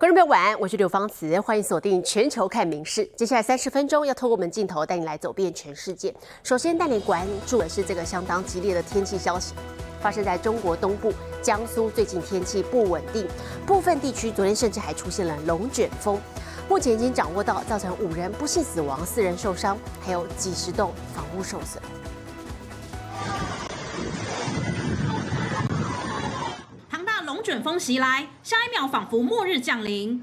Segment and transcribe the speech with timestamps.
[0.00, 3.04] 观众朋友晚安，我是刘芳慈，欢迎锁定全球看名事。
[3.16, 6.14] 接下来三十分钟要透过我们镜头带你来走遍全世界。
[6.44, 9.54] 首先带你关注的是这个相当激烈的天气消息，
[10.00, 13.26] 发生在中国东部江苏，最近天气不稳定，
[13.66, 16.16] 部分地区昨天甚至还出现了龙卷风。
[16.68, 21.82] 目前已经掌握到造成五人不幸死亡、四人受伤，还有几十栋房屋受损。
[27.48, 30.22] 卷风袭来，下一秒仿佛末日降临。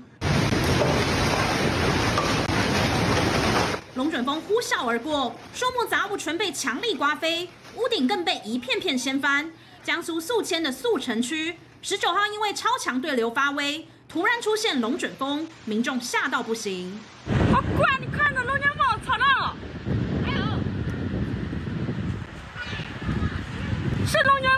[3.95, 9.51] 龙卷风呼啸而过，树木杂物全被强力刮飞，屋顶更被一片片掀翻。
[9.81, 16.99] 江苏宿迁的宿城区，十九号因为超强对流发威，突然出现龙卷风，民众吓到不行。
[17.51, 19.55] 好怪，你看着龙卷风，吵到！
[20.23, 20.37] 还有，
[24.05, 24.54] 是龙卷。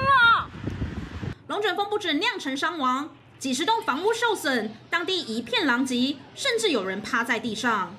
[1.58, 7.96] 龙卷风不止酿成伤亡，几十栋房屋受损，当地一片狼藉，甚至有人趴在地上。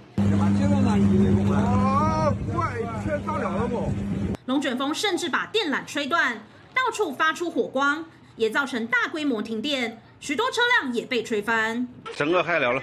[4.47, 6.41] 龙卷风甚至把电缆吹断，
[6.73, 8.05] 到处发出火光，
[8.37, 11.89] 也造成大规模停电，许多车辆也被吹翻。
[12.15, 12.81] 整个海了了，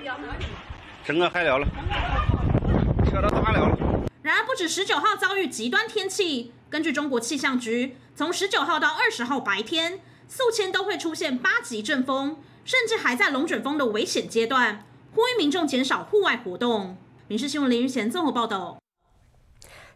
[1.05, 1.65] 整个海了了，
[3.09, 3.77] 车都塌了了。
[4.21, 10.01] 然而，不止十九号遭遇极端天气，根据中国气象局，从十九号到二十号白天。
[10.27, 16.97] 宿迁都会出现八级阵风，甚至还在龙卷风的危险阶段，呼吁民众减少户外活动。
[17.27, 18.77] 民事新闻林玉贤综合报道。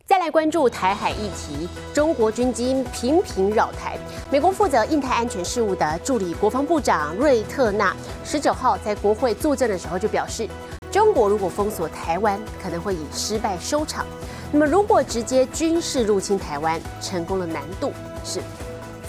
[0.05, 3.97] 再来关注台海议题，中国军机频频扰台。
[4.31, 10.47] 美国负责印太安全事务的助理国防部长瑞特纳十九号在国会作证的时候就表示，
[10.91, 14.05] 中国如果封锁台湾，可能会以失败收场。
[14.51, 17.91] 那么如果直接军事入侵台湾，成功的难度
[18.23, 18.41] 是？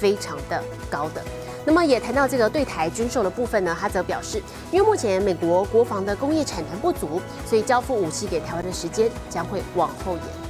[0.00, 1.22] 非常的高的，
[1.66, 4.42] 那么也谈到这个对台军售的部分呢，他则表示，
[4.72, 10.49] 因为目前美国国防的工业产能不足，所以交付武器给台湾的时间将会往后延。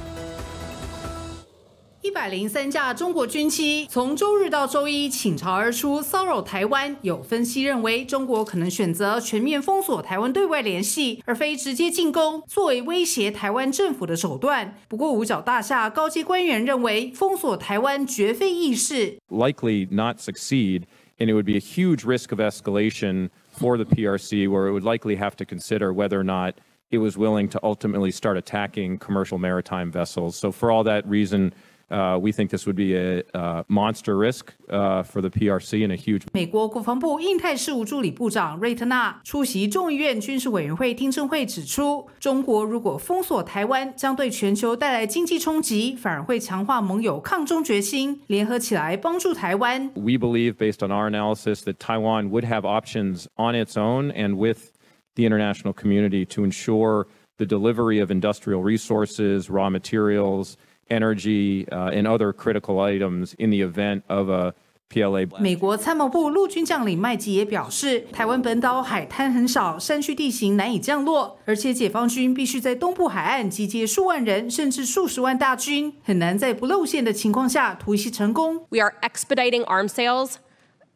[2.02, 6.96] 一百零三架中国军机从周日到周一倾巢而出，骚扰台湾。
[7.02, 14.76] 有分析认为，中国可能选择全面封锁台湾对外联系，而非直接进攻，作为威胁台湾政府的手段。
[14.86, 20.82] 不过，五角大厦高级官员认为，封锁台湾绝非易事，likely not succeed,
[21.18, 24.84] and it would be a huge risk of escalation for the PRC, where it would
[24.84, 26.54] likely have to consider whether or not
[26.92, 30.36] it was willing to ultimately start attacking commercial maritime vessels.
[30.36, 31.52] So, for all that reason.
[31.90, 35.92] Uh, we think this would be a uh, monster risk uh, for the PRC and
[35.92, 36.22] a huge.
[36.32, 49.88] 美国国防部印太事务助理部长瑞特纳出席众议院军事委员会听证会，指出，中国如果封锁台湾，将对全球带来经济冲击，反而会强化盟友抗中决心，联合起来帮助台湾。
[49.94, 54.72] We believe, based on our analysis, that Taiwan would have options on its own and with
[55.14, 57.06] the international community to ensure
[57.38, 60.56] the delivery of industrial resources, raw materials
[60.91, 64.53] Energy and other critical items in the event of a
[64.93, 65.25] PLA。
[65.39, 78.65] 美国参谋部陆军将领麦吉也表示，台湾本岛海滩很少，山区地形难以降落，而且解放军必须在东部海岸集结数万人甚至数十万大军，很难在不露馅的情况下突袭成功。
[78.69, 80.35] We are expediting arms sales.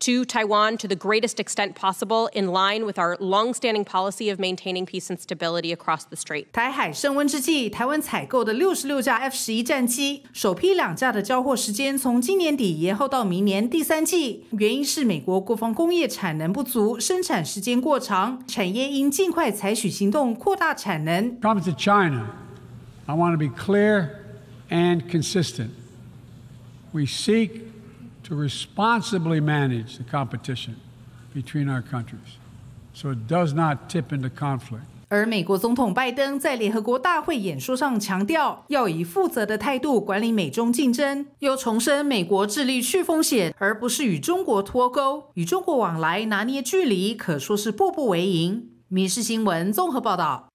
[0.01, 4.87] to Taiwan to the greatest extent possible, in line with our long-standing policy of maintaining
[4.87, 6.47] peace and stability across the strait.
[6.53, 21.39] 台海升温之际，台湾采购的六十六架 F 十一战机，首批两架的交货时间从今年底延后到明年第三季，原因是美国国防工业产能不足，生产时间过长，产业应尽快采取行动扩大产能。
[21.43, 22.31] Coming to China,
[23.05, 24.09] I want to be clear
[24.71, 25.73] and consistent.
[26.93, 27.51] We seek
[28.28, 30.76] to responsibly manage the competition
[31.34, 32.38] between our countries
[32.94, 34.86] so it does not tip into conflict.
[35.08, 48.70] 而美国总统拜登在联合国大会演说上强调，要以负责的态度管理美中竞争，又重申美国致力去风险，而不是与中国脱钩，与中国往来拿捏距离，可说是步步为营。
[48.88, 50.48] 民事新闻综合报道。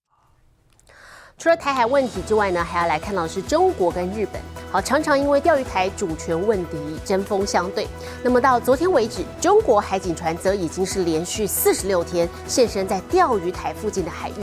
[1.41, 4.39] 除了台海问题之外呢，还要来看到是中国跟日本，
[4.71, 7.89] 好常常因为钓鱼台主权问题针锋相对。
[8.23, 14.35] 那么到昨天为止，中国海警船则已经是连续四十六天现身在钓鱼台附近的海域。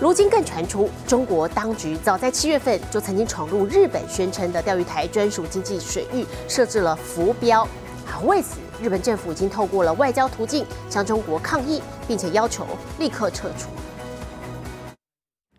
[0.00, 7.64] 如今更传出，中国当局早在七月份就曾经闯入日本宣称的钓鱼台专属经济水域，设置了浮标。
[8.04, 12.66] 好，为此，日本政府已经透过了外交途径向中国抗议，并且要求
[12.98, 13.68] 立刻撤出。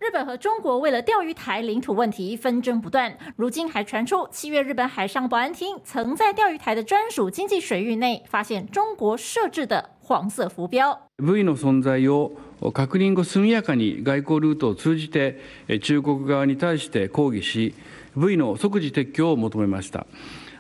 [0.05, 10.99] 日本和中国为了钓鱼台领土问题纷争不断，如今还传出七月日本海上保安厅曾在钓鱼台的专属经济水域内发现中国设置的 黄色浮标。
[11.19, 12.33] V の存在を
[12.73, 15.39] 確認後速やかに外交ルートを通じて
[15.83, 17.75] 中国側に対して抗議し
[18.17, 20.07] V の即時撤去を求めました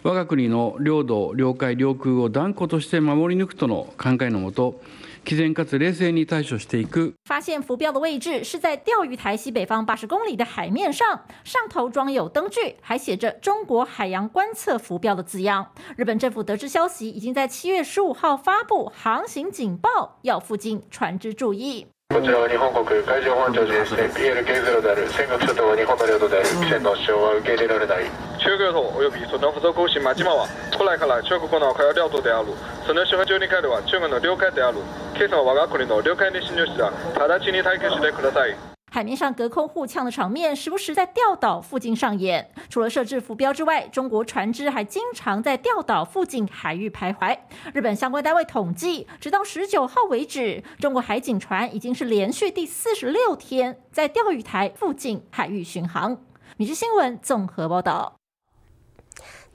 [0.03, 4.81] 我が国の領土領海領空を断固として守り抜くとの考えのもと
[5.25, 7.15] 毅然かつ冷静に対処していく。
[7.25, 15.73] 发现浮标的位置是在钓鱼台西北方八十公里的海面上，上头装有灯具，还写着“中国海洋观测浮标”的字样。
[15.97, 21.87] 日本政府得知消息，已经在七月十五号发布航行警报，要附近船只注意。
[22.12, 28.05] こちらは日本国海上保安庁ですね PLK0 である尖閣諸島は日本の領土である船の主張は受け入れられない
[28.43, 32.50] 中国島及びその付属島島は古来から中国の海洋領土である
[32.87, 34.79] その周辺に海は中国の領海である
[35.17, 38.56] 今朝は我が国の領海に侵入した直ちに退去してください
[38.93, 42.50] 海面上隔空互呛的场面，时不时在钓岛附近上演。
[42.69, 47.38] 除了设置浮标之外，中国船只还经常在钓岛附近海域徘徊。
[47.73, 56.19] 日本相关单位统计，直到十九号为止，中国海警船已经是连续第四十六天在钓鱼台附近海域巡航。
[56.56, 58.17] 米氏新闻综合报道。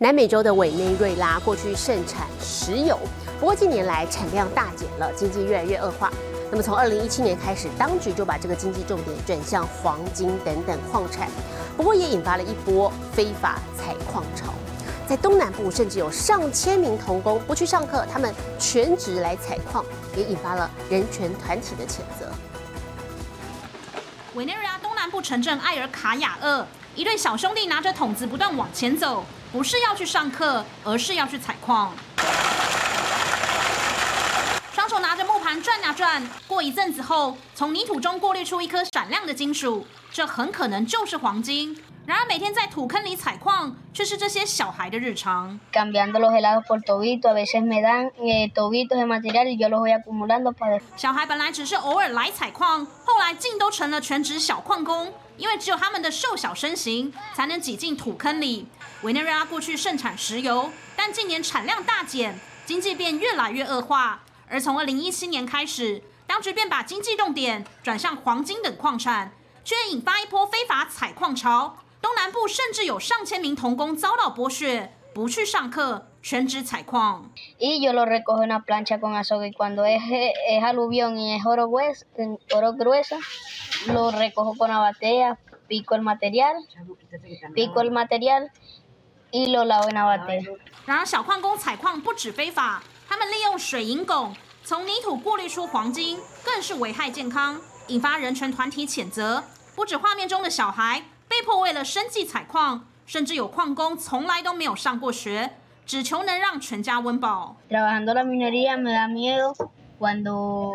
[0.03, 2.99] 南美洲的委内瑞拉过去盛产石油，
[3.39, 6.11] 不过近年来产量大减了，经济越来越恶化。
[6.51, 11.29] 那么从二零一七年开始，当局就把这个经济重点转向黄金等等矿产，
[11.77, 14.55] 不过也引发了一波非法采矿潮。
[15.07, 19.85] 在东南部，甚至有上千名童工不去上课，他们全职来采矿，
[20.17, 22.33] 也引发了人权团体的谴责。
[24.33, 31.93] 委内瑞拉东南部城镇埃尔卡雅厄，一对小兄弟拿着桶子不断往前走，不是要去上课，而是要去采矿。
[34.73, 41.77] 双手拿着木盘转呀转，过一阵子后，从泥土中过滤出一颗闪亮的金属，这很可能就是黄金。
[42.07, 45.59] 然而，每天在土坑里采矿，却是这些小孩的日常。
[50.97, 58.67] 小孩本来只是偶尔来采矿，后来竟都成了全职小矿工，因为只有他们的瘦小身形才能挤进土坑里。
[59.03, 64.23] 委内瑞拉过去盛产石油，但近年产量大减，经济变越来越恶化。
[64.47, 69.33] 而从二零一七年开始，当局便把经济重点转向黄金等矿产，
[69.65, 71.79] 却引发一波非法采矿潮。
[72.03, 77.31] 东南部甚至有上千名童工遭到剥削，不去上课，全职采矿。
[77.59, 80.03] Y yo lo recojo una plancha con azogue y cuando es
[80.47, 82.05] es aluvión y es oro grueso,
[82.55, 83.17] oro grueso,
[83.87, 85.39] lo recojo con la batea,
[85.69, 86.57] pico el material,
[87.55, 88.51] pico el material
[90.87, 92.83] 然而，小矿工采矿不止非法。
[93.09, 94.33] 他们利用水银汞
[94.65, 99.43] 从泥土过滤出黄金，更是危害健康，引发人权团体谴责。
[99.75, 105.57] 不止画面中的小孩被迫为了生计采矿，甚至有矿工从来都没有上过学，
[105.87, 107.57] 只求能让全家温饱。
[107.69, 109.55] Trabajando la minería me da miedo
[110.01, 110.73] cuando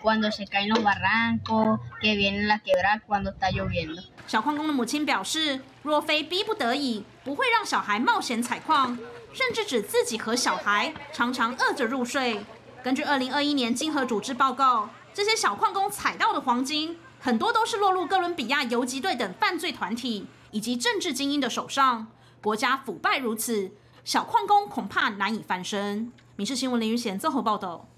[0.00, 4.02] cuando se caen los barrancos, que viene la quebrada cuando está lloviendo。
[4.26, 8.98] 小矿工的母亲表示，若非逼不得已，不会让小孩冒险采矿。
[9.34, 12.44] 甚至指自己和小孩常常饿着入睡。
[12.82, 22.08] 根据二零二一年金河组织报告，这些小矿工采到的黄金，很多都是落入哥伦比亚游击队等犯罪团体以及政治精英的手上。
[22.42, 23.72] 国家腐败如此，
[24.04, 26.06] 小矿工恐怕难以翻身。
[26.36, 27.88] 《民事新闻》林宇贤综合报道。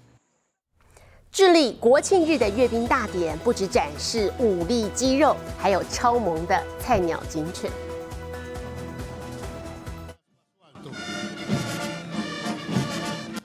[1.35, 7.69] 智利国庆日的阅兵大典，不止展示武力肌肉，还有超萌的菜鸟警犬。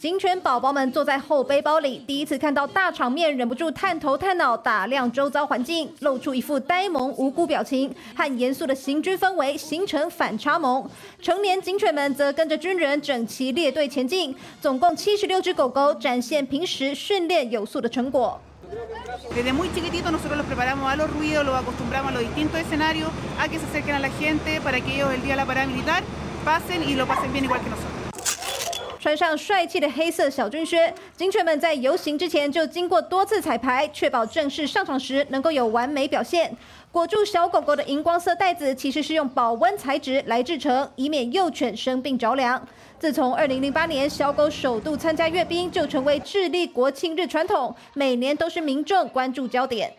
[0.00, 10.88] 警犬宝宝们坐在后背包里，第一次看到大场面，忍不住探头探脑打量周遭环境，露出一副呆萌无辜表情，和严肃的行军氛围形成反差萌。
[11.20, 18.40] 成年警犬们则跟着军人整齐列队前进，总共七十六只狗狗展现平时训练有素的成果。
[29.00, 36.54] 穿上帅气的黑色小军靴，警犬们在游行之前就经过多次彩排，确保正式上场时能够有完美表现。
[36.92, 42.62] 裹住小狗狗的荧光色袋子其实是用保温材质来制成，以免幼犬生病着凉。
[42.98, 49.90] 自从2008年小狗首度参加阅兵，就成为智利国庆日传统，每年都是民众关注焦点。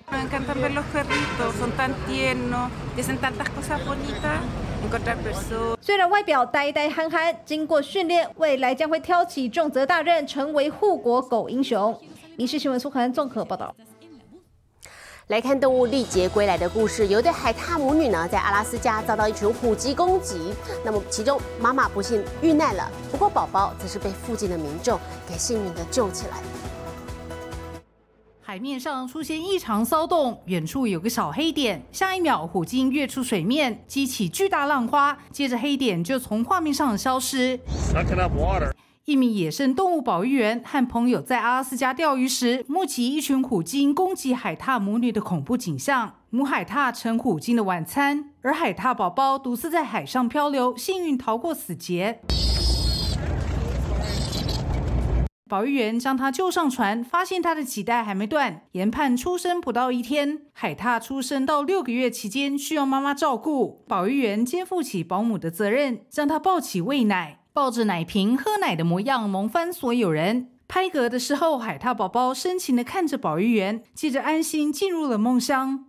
[5.81, 11.97] 虽然外表呆呆憨憨，经过训练，未来将会挑起重责大任，成为护国狗英雄。
[12.35, 13.75] 民事新闻苏涵综合报道。
[15.27, 26.37] 来看动物历劫归来的故事，有一对海獭母女呢，在阿拉斯加遭到一群虎鲸攻击，那么其中妈妈不幸遇难了，不过宝宝则是被附近的民众给幸运的救起来。
[28.51, 37.57] 海面上出现异常骚动，远处有个小黑点，下一秒虎鲸跃出水面，激起巨大浪花，接着黑点就从画面上消失。
[39.05, 46.15] 一名野生动物保育员和朋友在阿拉斯加钓鱼时，目击一群虎鲸攻击海獭母女的恐怖景象。
[46.29, 52.19] 母海獭成虎鲸的晚餐，而海獭宝宝独自在海上漂流，幸运逃过死劫。
[55.51, 60.43] 保育员将它救上船，发现它的脐带还没断，研判出生不到一天。
[60.53, 67.39] 海獭出生到六个月期间需要妈妈照顾，保育员肩负起保姆的责任，将它抱起喂奶。
[67.51, 70.51] 抱着奶瓶喝奶的模样，萌翻所有人。
[70.69, 75.83] 拍嗝的时候，海獭宝宝深情地看着保育员，接着安心进入了梦乡。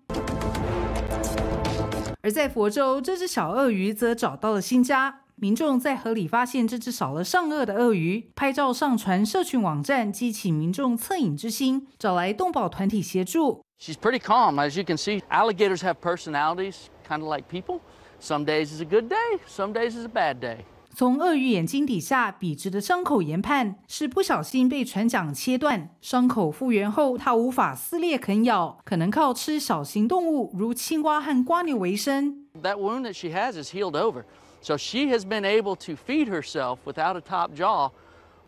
[2.24, 5.20] 而在佛州，这只小鳄鱼则找到了新家。
[5.42, 13.64] 民众在河里发现这只少了上颚的鳄鱼，拍照上传社群网站，激起民众恻隐之心，找来动保团体协助。
[13.80, 15.20] She's pretty calm, as you can see.
[15.28, 17.80] Alligators have personalities, kind of like people.
[18.20, 20.58] Some days is a good day, some days is a bad day.
[20.94, 25.90] 从鳄鱼眼睛底下笔直的伤口研判，是不小心被船桨切断。
[26.00, 32.46] 伤口复原后，它无法撕裂啃咬，可能靠吃小型动物如青蛙和瓜牛为生。
[32.62, 34.22] That wound that she has is healed over,
[34.62, 37.90] so she has been able to feed herself without a top jaw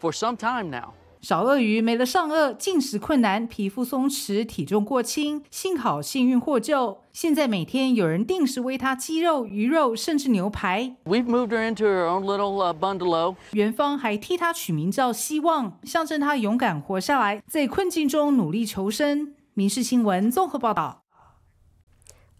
[0.00, 0.94] for some time now.
[1.20, 6.98] 小鳄鱼没了上颚，进食困难，皮肤松弛，体重过轻，幸好幸运获救。
[7.14, 10.96] 现在每天有人定时喂它鸡肉、鱼肉，甚至牛排。
[11.06, 13.36] We've moved her into her own little bungalow。
[13.52, 19.34] 元芳还替它取名叫希望，象征它勇敢活下来，在困境中努力求生。
[19.54, 21.04] 民事新闻综合报道。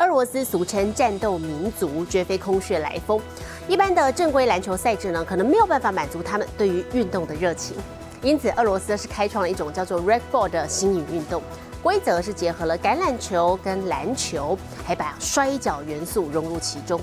[0.01, 3.19] 俄罗斯俗称战斗民族，绝非空穴来风。
[3.67, 7.75] 一般的正规篮球赛制呢，可能没有办法满足他们对于运动的热情。
[8.21, 11.43] 因此，俄罗斯是开创了一种叫做 Rugby 的新颖运动，
[11.83, 17.01] 规则是结合了橄榄球跟篮球，还把摔跤元素融入其中。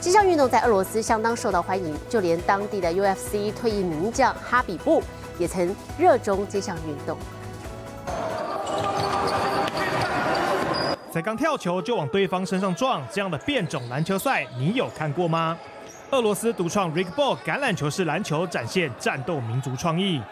[0.00, 5.02] 这项运动在俄罗斯相当受到欢迎，就连当地的 UFC 退役名将哈比布
[5.36, 7.18] 也曾热衷这项运动。
[11.10, 15.58] 才刚跳球就往对方身上撞，这样的变种篮球赛，你有看过吗？
[16.10, 20.22] 俄罗斯独创 Rigball 橄榄球式篮球，展现战斗民族创意。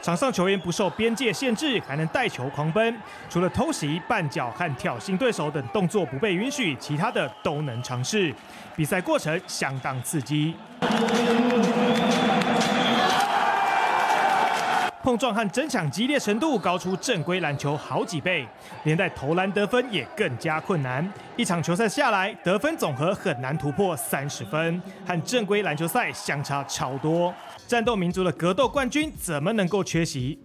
[0.00, 2.96] 场上球员不受边界限制，还能带球狂奔。
[3.28, 8.34] 除了偷袭、绊脚和挑衅对手等动作不被允许，其他的都能尝试。
[8.74, 10.54] 比赛过程相当刺激。
[15.02, 18.46] 碰撞和争抢激烈程度高出正规篮球好几倍，
[18.84, 21.10] 连带投篮得分也更加困难。
[21.36, 27.34] 一场球赛下来，得分总和很难突破三十分，和正规篮球赛相差超多。
[27.66, 30.38] 战斗民族的格斗冠军怎么能够缺席？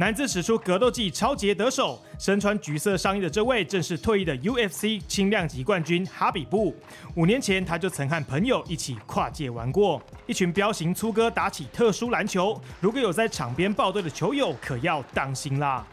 [0.00, 6.72] 男子使出格斗技超杰得手，身穿橘色上衣的这位正是退役的 UFC 轻量级冠军哈比布。
[7.16, 15.84] 五年前他就曾和朋友一起跨界玩过，一群彪形粗哥打起特殊篮球，如果有在场边报队的球友，可要当心啦。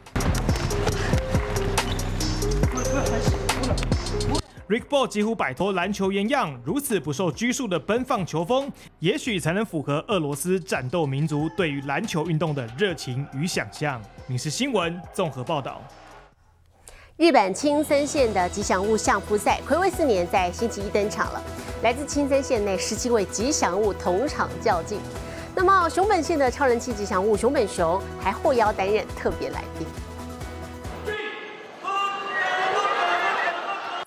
[4.67, 14.01] Rick Ball 几乎摆脱篮球原样，如此不受拘束的奔放球风，也许才能符合俄罗斯战斗民族对于篮球运动的热情与想象。
[14.25, 15.79] 民事新闻综合报道。
[17.17, 21.39] 日本青森县的吉祥物相扑赛，暌违四年在星期一登场了。
[21.83, 24.99] 来自青森县内十七位吉祥物同场较劲。
[25.55, 29.87] 那么熊本县的超人气吉祥物熊本熊还获邀担任特别来宾。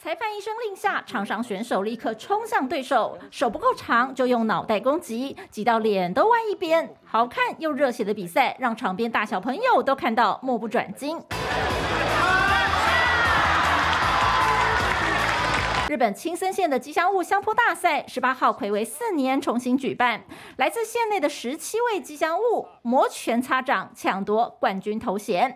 [0.08, 6.94] 裁判一声令下，场上选手立刻冲向对手，手不够长就用脑袋攻击，挤到脸都歪一边。
[7.04, 11.22] 好看又热血的比赛，让场边大小朋友都看到目不转睛。
[15.90, 20.22] 日本青森县的吉祥物相扑大赛，十八号魁为四年重新举办，
[20.56, 25.54] 来自县内的十七位吉祥物摩拳擦掌，抢夺冠军头衔。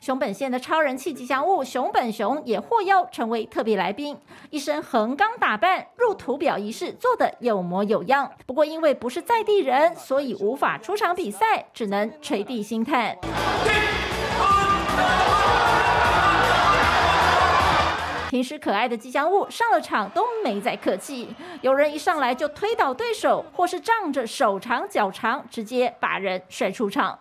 [0.00, 4.16] 熊本县的超人气吉祥物熊本熊也获邀成为特别来宾，
[4.48, 8.32] 一身横纲打扮，入土表仪式做得有模有样。
[8.46, 13.14] 不过因为不是在地人，所以无法出场比赛，只能垂地心叹。
[18.30, 21.28] 平时可爱的吉祥物上了场都没再客气，
[21.60, 27.18] 有人一上来就推倒对手，或是仗着手长脚长，直接把人甩出场。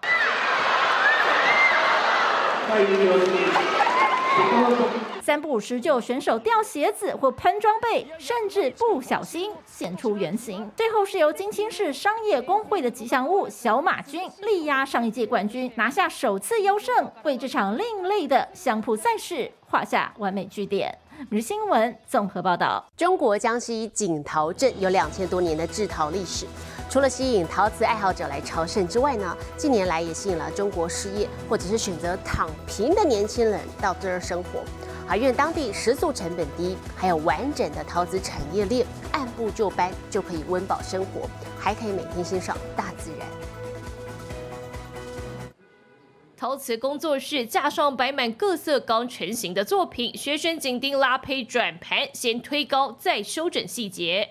[5.22, 10.72] 三不五时就有选手掉鞋子或喷装备，甚至不小心现出原形。
[10.76, 20.98] 最后是由金青市商业工会的吉祥物小马军力压上一届冠军，拿下首次优胜，为这场另类的相扑赛事画下完美句点。
[21.30, 26.48] 日新闻综合报道：中国江西景陶镇有两千多年的制陶历史，
[26.90, 34.64] 除了吸引陶瓷爱好者来朝圣之外呢，近年来也吸引了中国失业或者是选择躺平的年轻人到这儿生活。
[35.08, 41.30] 而因为当地食宿成本低，还有完整的陶瓷产业链，按部就班就可以温饱生活，
[41.60, 43.28] 还可以每天欣赏大自然。
[46.36, 54.29] 陶瓷工作室架上摆满各色刚成型的作品，学生紧盯拉胚转盘，先推高再修整细节。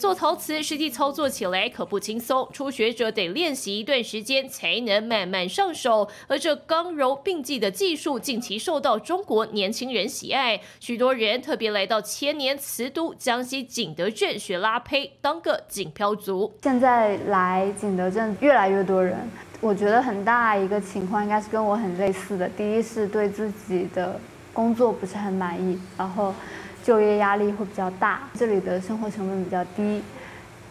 [0.00, 6.08] 做陶瓷实际操作起来可不轻松，初学者得练习一段时间才能慢慢上手。
[6.26, 16.50] 而这刚柔并济的技术近期受到中国年轻人喜爱，许多人特别来到千年瓷都江西景德镇学拉胚，当个景漂族。
[16.62, 19.18] 现在来景德镇越来越多人，
[19.60, 22.48] 我觉得很大一个情况应该是跟我很类似的。
[22.48, 24.18] 第一是对自己的
[24.54, 26.34] 工作不是很满意，然后。
[26.82, 30.02] 就业压力会比较大，这里的生活成本比较低，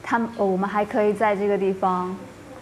[0.01, 2.15] 他们我们还可以在这个地方。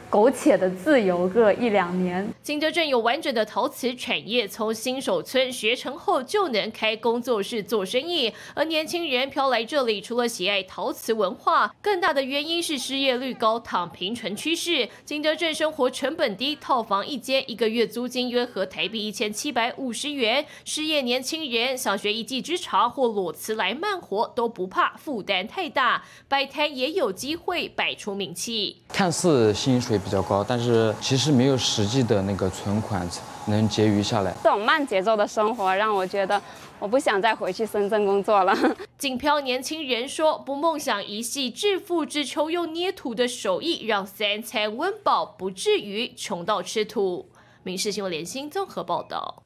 [0.09, 2.25] 苟且的自由个一两年。
[2.41, 8.31] 景德镇有完整的陶瓷产业，从新手村学成后就能开工作室做生意。
[8.53, 14.87] 而年轻人飘来这里，除了喜爱陶瓷文化，更大的原因是失业率高、躺平成趋势。
[15.03, 20.45] 景德镇生活成本低，套房一间一个月租金约合台币一千七百五十元。
[20.63, 28.77] 失业年轻人想学一技之长或裸辞来慢活都不怕负担太大，摆摊也有机会摆出名气。
[28.87, 29.96] 看似薪水。
[29.97, 33.07] 比较高，但是其实没有实际的那个存款
[33.45, 34.33] 能结余下来。
[34.43, 36.41] 这种慢节奏的生活让我觉得，
[36.79, 38.55] 我不想再回去深圳工作了。
[38.97, 47.29] 锦漂年轻人说：“不梦想一系致富，之秋用捏土的手艺让三餐温饱，不至于穷到吃土。”
[47.63, 49.43] 民事新闻联新综合报道。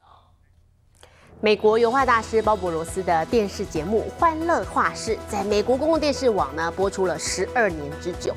[1.40, 8.32] 美国油画大师鲍勃罗斯的电视节目《欢乐画室》在美国公共电视网呢播出了十二年之久。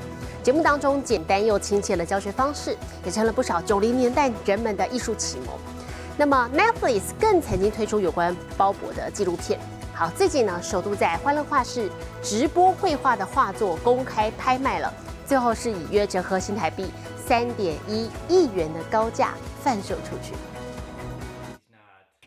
[0.46, 5.48] 节目当中简单又亲切的教学方式，也成了不少九零年代人们的艺术启蒙。
[6.16, 9.58] 那么 Netflix 更曾经推出有关鲍勃的纪录片。
[9.92, 11.90] 好，最近呢，首度在欢乐画室
[12.22, 14.94] 直播绘画的画作公开拍卖了，
[15.26, 16.92] 最后是以约折合新台币
[17.26, 20.32] 三点一亿元的高价贩售出去。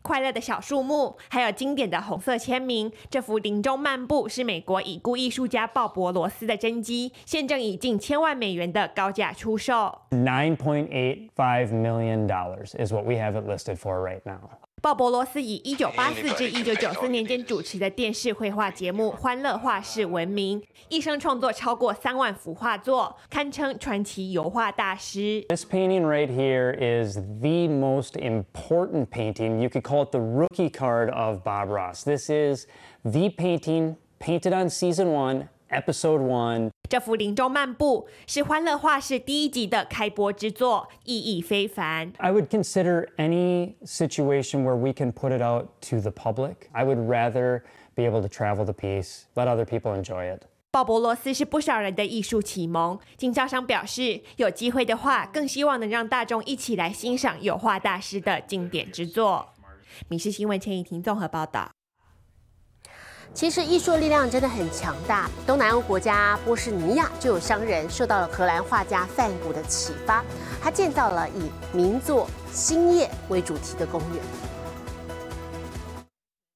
[0.10, 2.92] 快乐的小树木，还有经典的红色签名。
[3.12, 9.96] 这幅林中漫步是美国已故艺术家鲍勃罗斯的真迹，现正以近千万美元的高价出售。
[10.10, 14.50] Nine point eight five million dollars is what we have it listed for right now.
[14.82, 25.44] 鲍勃罗斯以一九八四至一九九四年间主持的电视绘画节目《欢乐画室》闻名，一生创作超过三万幅画作，堪称传奇油画大师。
[25.50, 29.60] This painting right here is the most important painting.
[29.60, 32.04] You could call it the rookie card of Bob Ross.
[32.06, 32.66] This is
[33.04, 35.50] the painting painted on season one.
[35.70, 42.12] Episode One，这幅林中漫步是《欢乐画室》第一集的开播之作，意义非凡。
[42.18, 46.56] I would consider any situation where we can put it out to the public.
[46.72, 47.62] I would rather
[47.94, 50.42] be able to travel the piece, let other people enjoy it.
[50.72, 53.00] 鲍勃罗斯是不少人的艺术启蒙。
[53.18, 59.50] 经销商表示，有机会的话，更希望能让大众一起来欣赏油画大师的经典之作。
[60.08, 61.72] 《民事新闻》前一庭综合报道。
[63.34, 65.30] 其实艺术力量真的很强大。
[65.48, 70.24] 东南亚国家波士尼亚就有商人受到了荷兰画家梵谷的启发，
[70.62, 74.22] 他建造了以名作《星夜》为主题的公园。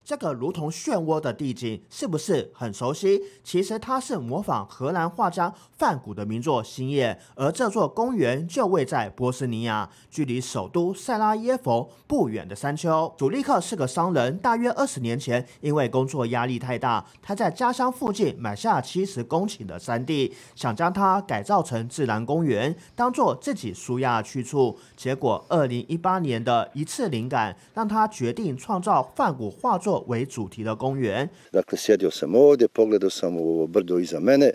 [0.05, 3.21] 这个如同漩涡的地景是不是很熟悉？
[3.41, 13.13] 其实它是模仿荷兰画家梵谷的名作《星夜》，而这座公园就位在波斯尼亚，距离首都塞拉耶佛不远的山丘。
[13.17, 24.77] 祖利克是个商人，大约二十年前因为工作压力太大，他在家乡附近买下七十公顷的山地，想将它改造成自然公园，当做自己舒压去处。
[24.97, 29.93] 结果二零一八年的一次灵感，让他决定创造梵谷画作。
[30.06, 31.28] 为主题的公园。
[31.52, 34.50] Dakle, sjedio sam ovdje, pogledao sam u ovo brdo iza mene,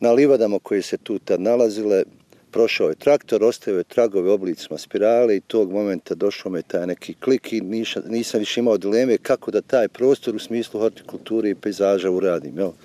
[0.00, 2.04] na livadama koje se tu tad nalazile,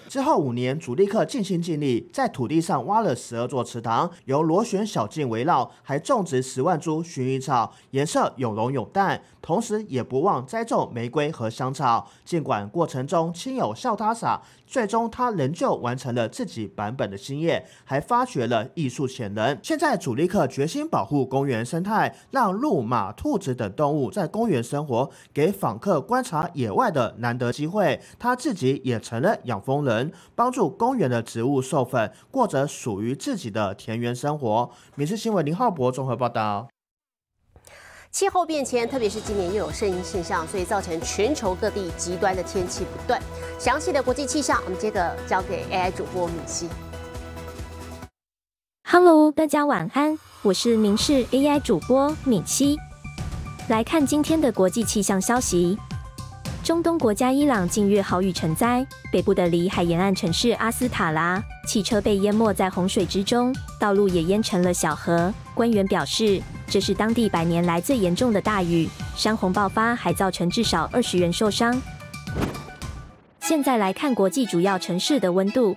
[0.09, 9.21] 之后五年，主力克尽心尽力，在土地上挖了十二座池塘，由螺旋小径围绕，还种植十万株薰衣草，颜色有浓有淡。
[9.41, 12.11] 同时也不忘栽种玫瑰和香草。
[12.25, 19.58] 尽管过程中亲友笑他傻，最终他仍旧完成了自己版本的新业，还发掘了艺术潜能。
[19.63, 28.01] 现在主力客决心保护公园生态，让鹿、马、兔子等动物在公园生活，给访客观察野外的难得机会。
[28.19, 34.71] 他自己也成了养蜂人，帮助公园的植物授粉，过着属于自己的田园生活。
[34.95, 36.69] 民事新闻林浩博综合报道。
[38.11, 43.21] 气候变迁，特别是今年又有圣婴现象，所以造成全球各地极端的天气不断。
[43.59, 46.69] 详细的国际气象，我们接着交给 AI 主播米西。
[48.91, 52.79] Hello，大家晚安，我是明视 AI 主播米西。
[53.69, 55.77] 来看今天的国际气象消息：
[56.65, 65.31] 中东国家伊朗近月豪雨成灾，北部的里海沿岸城市阿斯塔拉，汽车被淹没在洪水之中，道路也淹成了小河。
[65.55, 66.43] 官员表示。
[66.71, 71.81] 这是当地百年来最严重的大雨，山洪爆发还造成至少二十人受伤。
[73.41, 75.75] 现在来看国际主要城市的温度：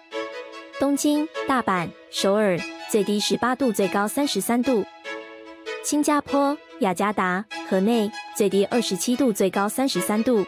[0.82, 2.60] 东京、大阪、首尔，
[2.91, 4.84] 最低十八度，最高三十三度；
[5.82, 10.43] 新加坡、雅加达、河内，最低二十七度，最高三十三度；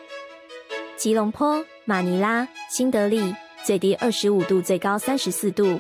[0.97, 5.79] 吉隆坡、马尼拉、新德里，最低二十五度，最高三十四度；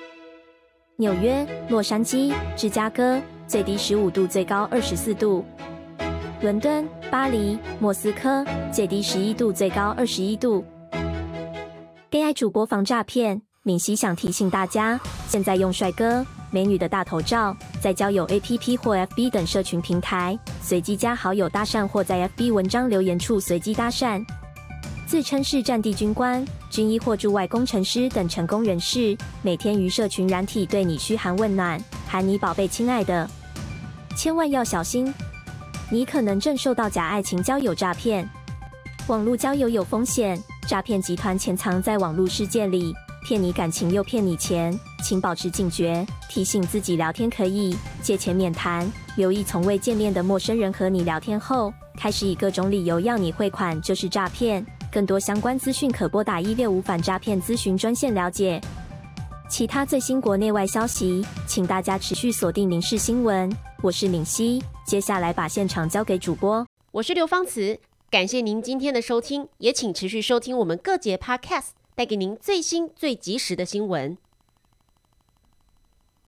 [0.95, 3.21] 纽约、洛杉矶、芝加哥。
[3.45, 5.43] 最低十五度，最高二十四度。
[6.41, 10.63] 伦敦、巴黎、莫斯科，最低十一度，最高二十一度。
[12.11, 14.97] AI 主播防诈骗，敏熙想提醒大家，
[15.27, 24.23] 现在用帅哥、美女的大头照，在交友 APP 或 FB 等社群平台随机加好友搭讪，或在 FB 文章留言处随机搭讪。
[25.07, 33.27] 自称是战地军官、军医或驻外工程师等成功人士，每天于社群软体对你嘘寒问暖，喊你宝贝、亲爱的，
[34.15, 35.11] 千万要小心，
[35.89, 38.29] 你可能正受到假爱情交友诈骗。
[39.07, 54.63] 网络交友有风险，诈骗集团潜藏在网络世界里，骗你感情又骗你钱，请保持警觉，提醒自己聊天可以，借钱免谈，留意从未见面的陌生人和你聊天后，开始以各种理由要你汇款，就是诈骗。
[54.91, 58.61] 更多相关资讯可拨打一六五反诈骗咨询专线了解。
[59.49, 63.49] 其他最新国内外消息，请大家持续锁定《民事新闻》。
[63.81, 66.65] 我是敏熙，接下来把现场交给主播。
[66.91, 67.79] 我是刘芳慈，
[68.11, 74.17] 感谢您今天的收听，也请持续收听我们各节 Podcast，带给您最新最及时的新闻。